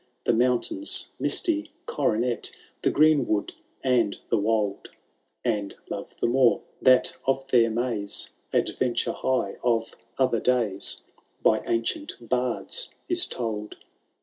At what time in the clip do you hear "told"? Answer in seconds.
13.27-13.77